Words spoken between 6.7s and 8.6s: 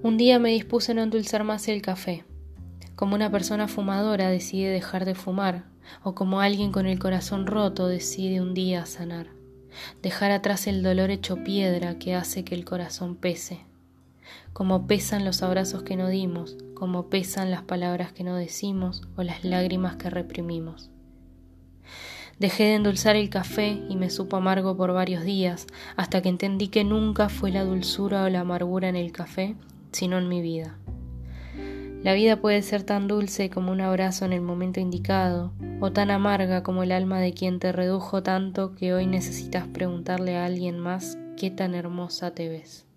con el corazón roto decide un